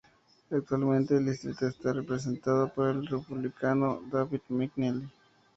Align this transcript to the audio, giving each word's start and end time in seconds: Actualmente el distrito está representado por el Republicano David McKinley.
Actualmente 0.49 1.15
el 1.17 1.27
distrito 1.27 1.67
está 1.67 1.93
representado 1.93 2.73
por 2.73 2.87
el 2.87 3.05
Republicano 3.05 4.01
David 4.11 4.41
McKinley. 4.49 5.07